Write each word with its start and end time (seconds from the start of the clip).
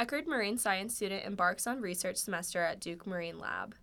Eckerd 0.00 0.26
marine 0.26 0.56
science 0.56 0.94
student 0.94 1.26
embarks 1.26 1.66
on 1.66 1.82
research 1.82 2.16
semester 2.16 2.62
at 2.62 2.80
Duke 2.80 3.06
Marine 3.06 3.38
Lab. 3.38 3.74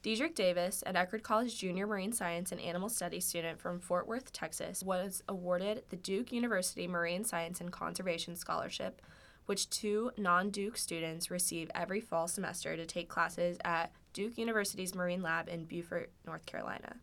Deidric 0.00 0.36
Davis, 0.36 0.82
an 0.82 0.94
Eckerd 0.94 1.24
College 1.24 1.58
junior 1.58 1.88
marine 1.88 2.12
science 2.12 2.52
and 2.52 2.60
animal 2.60 2.88
studies 2.88 3.24
student 3.24 3.60
from 3.60 3.80
Fort 3.80 4.06
Worth, 4.06 4.32
Texas, 4.32 4.80
was 4.80 5.24
awarded 5.28 5.82
the 5.88 5.96
Duke 5.96 6.30
University 6.30 6.86
Marine 6.86 7.24
Science 7.24 7.60
and 7.60 7.72
Conservation 7.72 8.36
Scholarship, 8.36 9.02
which 9.46 9.68
two 9.70 10.12
non 10.18 10.50
Duke 10.50 10.76
students 10.76 11.32
receive 11.32 11.68
every 11.74 12.00
fall 12.00 12.28
semester 12.28 12.76
to 12.76 12.86
take 12.86 13.08
classes 13.08 13.58
at 13.64 13.90
Duke 14.12 14.38
University's 14.38 14.94
Marine 14.94 15.22
Lab 15.22 15.48
in 15.48 15.64
Beaufort, 15.64 16.12
North 16.24 16.46
Carolina. 16.46 16.94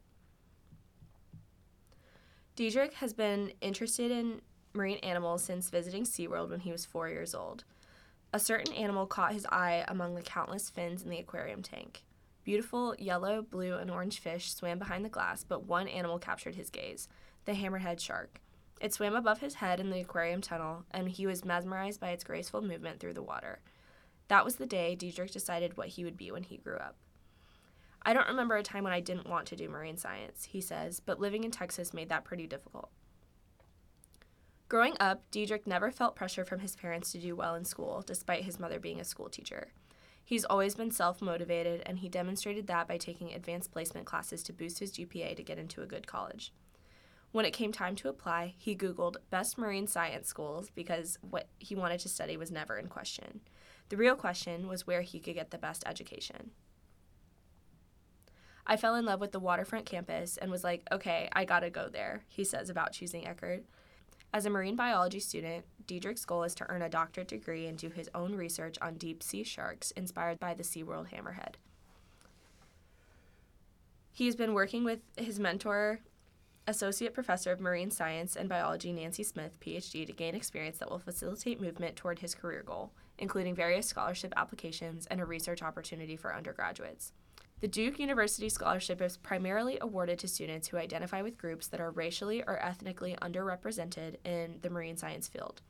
Deidric 2.56 2.94
has 2.94 3.12
been 3.12 3.52
interested 3.60 4.10
in 4.10 4.40
marine 4.74 5.00
animals 5.00 5.44
since 5.44 5.70
visiting 5.70 6.04
SeaWorld 6.04 6.50
when 6.50 6.62
he 6.62 6.72
was 6.72 6.86
four 6.86 7.10
years 7.10 7.36
old. 7.36 7.66
A 8.32 8.40
certain 8.40 8.74
animal 8.76 9.08
caught 9.08 9.34
his 9.34 9.48
eye 9.48 9.84
among 9.88 10.14
the 10.14 10.22
countless 10.22 10.70
fins 10.70 11.02
in 11.02 11.10
the 11.10 11.18
aquarium 11.18 11.64
tank. 11.64 12.04
Beautiful 12.44 12.96
yellow, 13.00 13.42
blue, 13.42 13.78
and 13.78 13.90
orange 13.90 14.20
fish 14.20 14.54
swam 14.54 14.78
behind 14.78 15.04
the 15.04 15.10
glass, 15.10 15.44
but 15.44 15.66
one 15.66 15.88
animal 15.88 16.20
captured 16.20 16.56
his 16.56 16.70
gaze 16.70 17.08
the 17.46 17.54
hammerhead 17.54 18.00
shark. 18.00 18.42
It 18.80 18.94
swam 18.94 19.16
above 19.16 19.40
his 19.40 19.56
head 19.56 19.80
in 19.80 19.90
the 19.90 20.02
aquarium 20.02 20.42
tunnel, 20.42 20.86
and 20.92 21.10
he 21.10 21.26
was 21.26 21.44
mesmerized 21.44 22.00
by 22.00 22.10
its 22.10 22.24
graceful 22.24 22.62
movement 22.62 23.00
through 23.00 23.14
the 23.14 23.24
water. 23.24 23.62
That 24.28 24.46
was 24.46 24.58
the 24.58 24.68
day 24.68 24.96
Deidric 24.96 25.32
decided 25.32 25.76
what 25.76 25.88
he 25.88 26.04
would 26.04 26.16
be 26.16 26.32
when 26.32 26.44
he 26.44 26.58
grew 26.58 26.78
up. 26.78 26.96
I 28.04 28.14
don't 28.14 28.28
remember 28.28 28.56
a 28.56 28.64
time 28.64 28.84
when 28.84 28.94
I 28.94 29.00
didn't 29.00 29.28
want 29.28 29.48
to 29.48 29.56
do 29.56 29.68
marine 29.68 29.98
science, 29.98 30.46
he 30.46 30.62
says, 30.62 31.00
but 31.00 31.20
living 31.20 31.44
in 31.44 31.52
Texas 31.52 31.94
made 31.94 32.10
that 32.10 32.26
pretty 32.26 32.46
difficult. 32.46 32.92
Growing 34.70 34.96
up, 35.00 35.24
Deidric 35.32 35.66
never 35.66 35.90
felt 35.90 36.16
pressure 36.16 36.46
from 36.46 36.60
his 36.60 36.76
parents 36.76 37.12
to 37.12 37.18
do 37.18 37.36
well 37.36 37.56
in 37.56 37.66
school, 37.66 38.04
despite 38.06 38.44
his 38.44 38.60
mother 38.60 38.80
being 38.80 39.02
a 39.02 39.04
school 39.04 39.28
teacher. 39.28 39.70
He's 40.24 40.46
always 40.46 40.76
been 40.76 40.92
self 40.92 41.24
motivated, 41.24 41.82
and 41.88 41.98
he 41.98 42.08
demonstrated 42.08 42.68
that 42.68 42.88
by 42.88 42.98
taking 42.98 43.34
advanced 43.34 43.72
placement 43.72 44.06
classes 44.06 44.44
to 44.44 44.54
boost 44.54 44.78
his 44.78 44.92
GPA 44.92 45.36
to 45.36 45.44
get 45.44 45.58
into 45.58 45.82
a 45.82 45.88
good 45.88 46.06
college. 46.06 46.54
When 47.32 47.46
it 47.46 47.52
came 47.52 47.72
time 47.72 47.96
to 47.96 48.10
apply, 48.10 48.54
he 48.60 48.76
Googled 48.76 49.18
best 49.32 49.58
marine 49.58 49.88
science 49.88 50.28
schools 50.28 50.70
because 50.76 51.18
what 51.22 51.48
he 51.58 51.74
wanted 51.74 52.00
to 52.02 52.10
study 52.10 52.38
was 52.38 52.52
never 52.52 52.78
in 52.78 52.90
question. 52.90 53.42
The 53.90 53.98
real 53.98 54.16
question 54.16 54.68
was 54.68 54.86
where 54.86 55.02
he 55.02 55.20
could 55.20 55.34
get 55.34 55.50
the 55.50 55.58
best 55.58 55.84
education. 55.88 56.52
I 58.68 58.78
fell 58.78 58.94
in 58.94 59.06
love 59.06 59.20
with 59.20 59.32
the 59.32 59.40
waterfront 59.40 59.88
campus 59.88 60.38
and 60.38 60.52
was 60.52 60.64
like, 60.64 60.84
okay, 60.92 61.28
I 61.34 61.46
gotta 61.46 61.72
go 61.72 61.90
there, 61.90 62.24
he 62.28 62.44
says 62.44 62.70
about 62.70 62.94
choosing 62.94 63.24
Eckerd. 63.24 63.64
As 64.32 64.46
a 64.46 64.50
marine 64.50 64.76
biology 64.76 65.20
student, 65.20 65.66
Deidric's 65.88 66.24
goal 66.24 66.44
is 66.44 66.54
to 66.56 66.70
earn 66.70 66.84
a 66.84 66.90
doctorate 66.90 67.30
degree 67.30 67.66
and 67.66 67.78
do 67.78 67.90
his 67.90 68.10
own 68.14 68.36
research 68.36 68.78
on 68.80 68.94
deep 68.96 69.24
sea 69.24 69.44
sharks 69.44 69.90
inspired 69.92 70.40
by 70.40 70.54
the 70.54 70.62
SeaWorld 70.62 71.10
hammerhead. 71.10 71.56
He's 74.12 74.36
been 74.36 74.54
working 74.54 74.84
with 74.84 75.00
his 75.18 75.40
mentor, 75.40 76.02
Associate 76.68 77.12
Professor 77.12 77.52
of 77.52 77.60
Marine 77.60 77.90
Science 77.90 78.36
and 78.36 78.48
Biology 78.48 78.94
Nancy 78.94 79.24
Smith, 79.24 79.60
PhD, 79.60 80.06
to 80.06 80.14
gain 80.14 80.36
experience 80.36 80.78
that 80.78 80.92
will 80.92 81.00
facilitate 81.00 81.60
movement 81.60 81.96
toward 81.96 82.20
his 82.20 82.36
career 82.36 82.62
goal, 82.62 82.92
including 83.18 83.56
various 83.56 83.88
scholarship 83.88 84.32
applications 84.38 85.08
and 85.08 85.20
a 85.20 85.26
research 85.26 85.64
opportunity 85.64 86.16
for 86.16 86.36
undergraduates. 86.36 87.14
The 87.62 87.68
Duke 87.68 88.00
University 88.00 88.48
Scholarship 88.48 89.02
is 89.02 89.18
primarily 89.18 89.78
awarded 89.82 90.18
to 90.20 90.30
students 90.30 90.70
who 90.70 90.78
identify 90.78 91.22
with 91.22 91.38
groups 91.38 91.68
that 91.68 91.82
are 91.82 91.92
racially 91.92 92.42
or 92.42 92.58
ethnically 92.64 93.18
underrepresented 93.22 94.16
in 94.24 94.60
the 94.62 94.70
marine 94.70 94.96
science 94.96 95.28
field. 95.28 95.62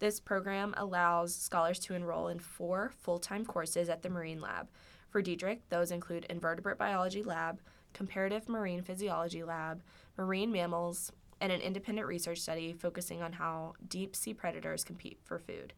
This 0.00 0.20
program 0.20 0.74
allows 0.76 1.34
scholars 1.34 1.78
to 1.80 1.94
enroll 1.94 2.28
in 2.28 2.40
four 2.40 2.92
full 3.00 3.18
time 3.18 3.46
courses 3.46 3.88
at 3.88 4.02
the 4.02 4.10
Marine 4.10 4.42
Lab. 4.42 4.68
For 5.08 5.22
Deidric, 5.22 5.60
those 5.70 5.90
include 5.90 6.26
Invertebrate 6.28 6.76
Biology 6.76 7.22
Lab, 7.22 7.58
Comparative 7.94 8.46
Marine 8.46 8.82
Physiology 8.82 9.42
Lab, 9.42 9.80
Marine 10.18 10.52
Mammals, 10.52 11.10
and 11.40 11.50
an 11.50 11.62
independent 11.62 12.06
research 12.06 12.40
study 12.40 12.74
focusing 12.74 13.22
on 13.22 13.32
how 13.32 13.72
deep 13.88 14.14
sea 14.14 14.34
predators 14.34 14.84
compete 14.84 15.18
for 15.24 15.38
food. 15.38 15.72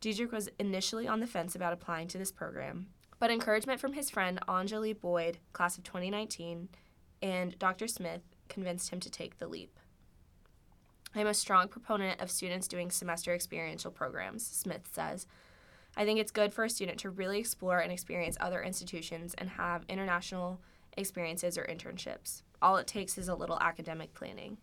Deidric 0.00 0.32
was 0.32 0.48
initially 0.58 1.08
on 1.08 1.20
the 1.20 1.26
fence 1.26 1.54
about 1.54 1.72
applying 1.72 2.08
to 2.08 2.18
this 2.18 2.30
program, 2.30 2.88
but 3.18 3.30
encouragement 3.30 3.80
from 3.80 3.94
his 3.94 4.10
friend 4.10 4.38
Anjali 4.46 4.98
Boyd, 4.98 5.38
class 5.52 5.78
of 5.78 5.84
2019, 5.84 6.68
and 7.22 7.58
Dr. 7.58 7.88
Smith 7.88 8.22
convinced 8.48 8.90
him 8.90 9.00
to 9.00 9.10
take 9.10 9.38
the 9.38 9.48
leap. 9.48 9.78
I'm 11.14 11.26
a 11.26 11.34
strong 11.34 11.68
proponent 11.68 12.20
of 12.20 12.30
students 12.30 12.68
doing 12.68 12.90
semester 12.90 13.34
experiential 13.34 13.90
programs, 13.90 14.46
Smith 14.46 14.88
says. 14.92 15.26
I 15.96 16.04
think 16.04 16.20
it's 16.20 16.30
good 16.30 16.52
for 16.52 16.64
a 16.64 16.70
student 16.70 16.98
to 17.00 17.10
really 17.10 17.38
explore 17.38 17.78
and 17.78 17.90
experience 17.90 18.36
other 18.38 18.62
institutions 18.62 19.34
and 19.38 19.48
have 19.48 19.86
international 19.88 20.60
experiences 20.94 21.56
or 21.56 21.64
internships. 21.64 22.42
All 22.60 22.76
it 22.76 22.86
takes 22.86 23.16
is 23.16 23.28
a 23.28 23.34
little 23.34 23.58
academic 23.60 24.12
planning. 24.12 24.58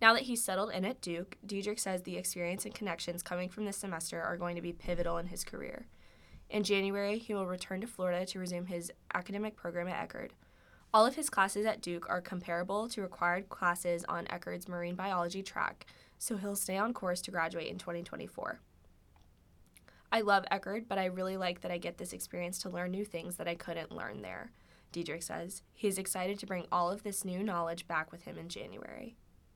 Now 0.00 0.14
that 0.14 0.22
he's 0.22 0.44
settled 0.44 0.70
in 0.70 0.84
at 0.84 1.00
Duke, 1.00 1.36
Deidric 1.46 1.80
says 1.80 2.02
the 2.02 2.16
experience 2.16 2.64
and 2.64 2.74
connections 2.74 3.22
coming 3.22 3.48
from 3.48 3.64
this 3.64 3.76
semester 3.76 4.22
are 4.22 4.36
going 4.36 4.54
to 4.54 4.62
be 4.62 4.72
pivotal 4.72 5.18
in 5.18 5.26
his 5.26 5.42
career. 5.42 5.86
In 6.48 6.62
January, 6.62 7.18
he 7.18 7.34
will 7.34 7.46
return 7.46 7.80
to 7.80 7.86
Florida 7.86 8.24
to 8.26 8.38
resume 8.38 8.66
his 8.66 8.92
academic 9.12 9.56
program 9.56 9.88
at 9.88 10.08
Eckerd. 10.08 10.30
All 10.94 11.04
of 11.04 11.16
his 11.16 11.28
classes 11.28 11.66
at 11.66 11.82
Duke 11.82 12.08
are 12.08 12.22
comparable 12.22 12.88
to 12.88 13.02
required 13.02 13.50
classes 13.50 14.04
on 14.08 14.24
Eckerd's 14.26 14.68
marine 14.68 14.94
biology 14.94 15.42
track, 15.42 15.84
so 16.18 16.36
he'll 16.36 16.56
stay 16.56 16.78
on 16.78 16.94
course 16.94 17.20
to 17.22 17.30
graduate 17.30 17.68
in 17.68 17.76
2024. 17.76 18.60
I 20.10 20.22
love 20.22 20.46
Eckerd, 20.50 20.86
but 20.88 20.96
I 20.96 21.06
really 21.06 21.36
like 21.36 21.60
that 21.60 21.70
I 21.70 21.76
get 21.76 21.98
this 21.98 22.14
experience 22.14 22.58
to 22.60 22.70
learn 22.70 22.92
new 22.92 23.04
things 23.04 23.36
that 23.36 23.48
I 23.48 23.54
couldn't 23.54 23.92
learn 23.92 24.22
there, 24.22 24.52
Deidric 24.92 25.22
says. 25.22 25.62
He 25.74 25.88
is 25.88 25.98
excited 25.98 26.38
to 26.38 26.46
bring 26.46 26.66
all 26.72 26.90
of 26.90 27.02
this 27.02 27.24
new 27.24 27.42
knowledge 27.42 27.86
back 27.86 28.10
with 28.10 28.22
him 28.22 28.38
in 28.38 28.48
January. 28.48 29.16